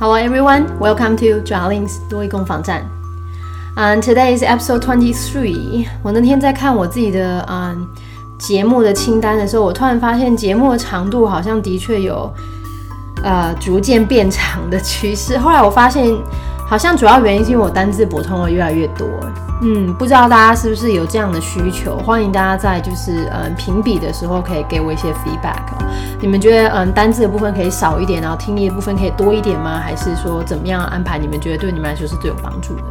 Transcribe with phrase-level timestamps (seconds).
[0.00, 2.88] Hello everyone, welcome to Jolin's 多益攻防战。
[3.74, 5.88] 嗯，Today is episode twenty three。
[6.04, 7.84] 我那天在看我自己的嗯
[8.38, 12.32] 节目的清单的时候，我突然发现节目的长度好像的确有
[13.24, 15.36] 呃逐渐变长的趋势。
[15.36, 16.16] 后来我发现，
[16.64, 19.04] 好像主要原因是因为我单字补充了越来越多。
[19.60, 21.98] 嗯，不知道大家是不是有这样的需求？
[21.98, 25.84] 欢迎大家在就是嗯评比的时候可以给我一些 feedback 哦。
[26.20, 29.80] 你们觉得嗯单字的部分可以少一点，然后听力的部分可以多一点吗？
[29.82, 31.18] 还是说怎么样安排？
[31.18, 32.82] 你们觉得对你们来说是最有帮助的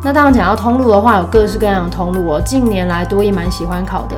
[0.00, 2.40] 那当然讲到通路的话，有各式各样的通路哦。
[2.40, 4.14] 近年来多一蛮喜欢考的，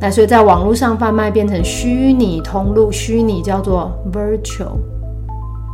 [0.00, 4.76] 那所以在网络上贩卖变成虚拟通路，虚拟叫做 virtual，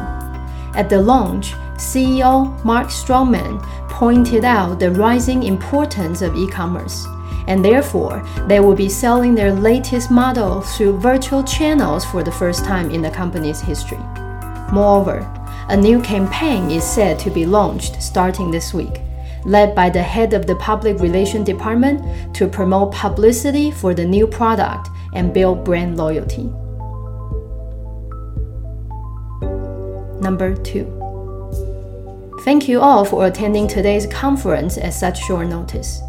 [0.75, 7.07] At the launch, CEO Mark Stroman pointed out the rising importance of e-commerce
[7.49, 12.65] and therefore they will be selling their latest model through virtual channels for the first
[12.65, 13.99] time in the company's history.
[14.73, 15.29] Moreover,
[15.69, 19.01] a new campaign is said to be launched starting this week,
[19.45, 24.27] led by the head of the public relations department to promote publicity for the new
[24.27, 26.49] product and build brand loyalty.
[30.21, 32.39] Number 2.
[32.45, 36.01] Thank you all for attending today's conference at such short notice.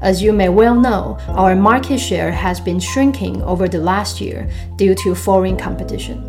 [0.00, 4.50] As you may well know, our market share has been shrinking over the last year
[4.76, 6.28] due to foreign competition.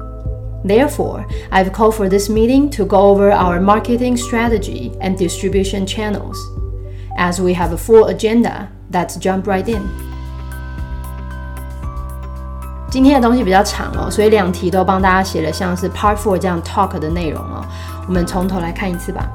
[0.63, 6.37] Therefore, I've called for this meeting to go over our marketing strategy and distribution channels.
[7.17, 10.04] As we have a full agenda, let's jump right in.
[12.95, 17.61] 今天的东西比较长哦，所以两题都帮大家写了像是 Part Four 这样 talk 的内容哦。
[18.07, 19.27] 我们从头来看一次吧。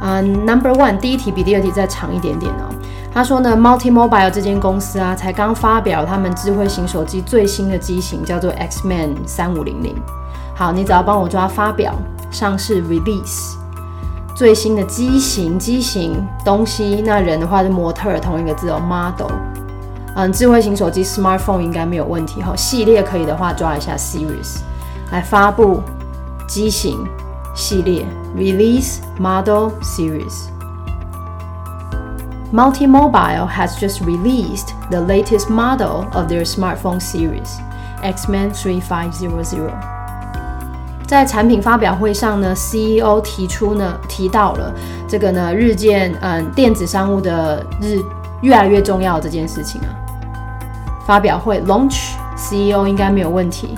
[0.00, 2.72] 啊、Number One，第一题比第二题再长一点点哦。
[3.12, 9.94] 他说呢，Multimobile 这间公司啊，才刚发表他们智慧型手机最新的机型，叫做 Xman 三五零零。
[10.54, 11.92] 好，你只要帮我抓发表、
[12.30, 13.56] 上市 Release
[14.34, 17.02] 最新的机型、机型东西。
[17.04, 19.30] 那人的话是模特，同一个字哦，Model。
[20.16, 22.54] 嗯，智慧型手机 Smartphone 应该没有问题哈。
[22.56, 24.58] 系列可以的话抓一下 Series
[25.10, 25.82] 来发布
[26.46, 27.04] 机型
[27.54, 28.06] 系列
[28.36, 30.48] Release Model Series。
[32.52, 37.58] Multimobile has just released the latest model of their smartphone series,
[38.00, 39.72] Xman 3500.
[41.04, 44.72] 在产品发表会上呢，CEO 提出呢，提到了
[45.08, 48.00] 这个呢，日渐嗯电子商务的日
[48.42, 49.90] 越来越重要这件事情啊。
[51.06, 53.76] 发表会 launch，CEO 应该没有问题。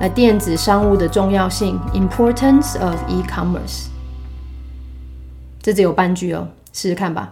[0.00, 3.86] 那电子商务的重要性，importance of e-commerce，
[5.60, 7.30] 这只有半句哦，试试看吧。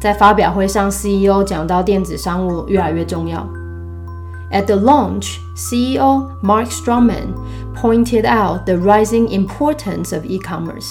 [0.00, 3.46] 在发表会上，CEO 讲到电子商务越来越重要。
[4.50, 7.34] At the launch, CEO Mark Stroman
[7.76, 10.90] pointed out the rising importance of e-commerce。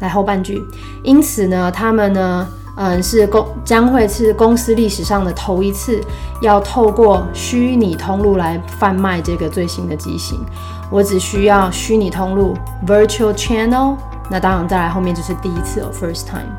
[0.00, 0.60] 来后半句，
[1.04, 6.00] 因此呢，他们呢，嗯，是公将会是公司历史上的头一次
[6.40, 10.44] 要透过虚拟通路来贩卖这个最新的机型。
[10.90, 12.54] 我只需要虚拟通路
[12.86, 13.96] （virtual channel），
[14.28, 16.50] 那当然再来后面就是第一次哦，first time。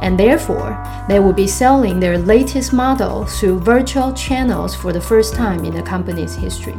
[0.00, 0.76] and therefore
[1.08, 5.72] they will be selling their latest model through virtual channels for the first time in
[5.72, 6.76] the company's history.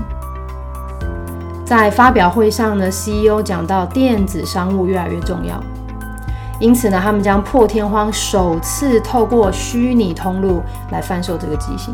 [1.66, 5.62] 在发表会上呢，CEO 讲到电子商务越来越重要，
[6.60, 11.94] 因此呢，他们将破天荒首次透过虚拟通路来贩售这个机型。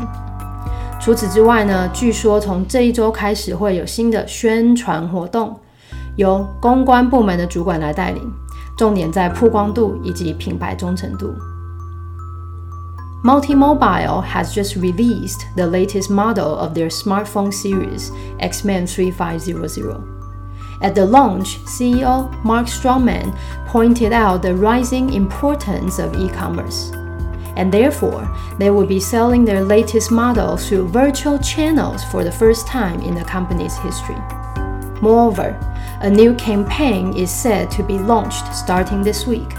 [1.07, 5.59] 除此之外呢，据说从这一周开始会有新的宣传活动，
[6.15, 8.31] 由公关部门的主管来带领，
[8.77, 11.33] 重点在曝光度以及品牌忠诚度。
[13.23, 19.97] Multimobile has just released the latest model of their smartphone series, Xman 3500.
[20.81, 23.31] At the launch, CEO Mark Strongman
[23.71, 26.91] pointed out the rising importance of e commerce.
[27.58, 32.66] And therefore, they will be selling their latest model through virtual channels for the first
[32.66, 34.16] time in the company's history.
[35.02, 35.58] Moreover,
[36.00, 39.52] a new campaign is said to be launched starting this week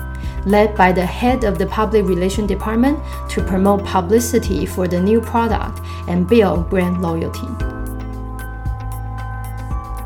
[0.45, 2.97] led by the head of the public relation department
[3.29, 7.47] to promote publicity for the new product and build brand loyalty.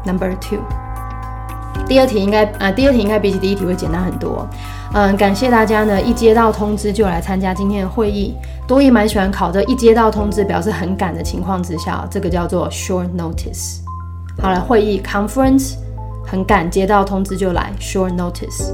[0.05, 0.65] Number two，
[1.87, 4.47] 第二题应该啊，第二题应该比起第一题会简单很多。
[4.93, 8.35] 嗯，感谢大家呢，一接到通知就来参加今天的会议。
[8.67, 13.79] 多益蛮喜欢考这，一接到通知表示很赶的情况之下，这个叫做 short notice。
[14.41, 15.73] 好了，会议 conference
[16.25, 18.71] 很赶，接到通知就来 short notice。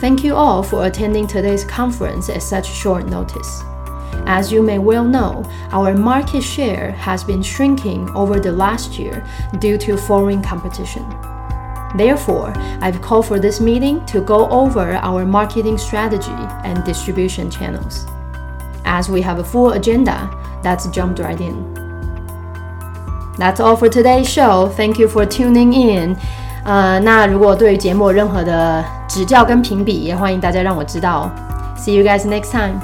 [0.00, 3.67] Thank you all for attending today's conference at such short notice.
[4.25, 9.23] As you may well know, our market share has been shrinking over the last year
[9.59, 11.03] due to foreign competition.
[11.95, 16.31] Therefore, I've called for this meeting to go over our marketing strategy
[16.63, 18.05] and distribution channels.
[18.85, 20.29] As we have a full agenda,
[20.63, 21.55] let's jump right in.
[23.37, 24.69] That's all for today's show.
[24.69, 26.15] Thank you for tuning in.
[26.63, 31.29] 呃，那如果对于节目有任何的指教跟评比，也欢迎大家让我知道。
[31.77, 32.79] See you guys next time.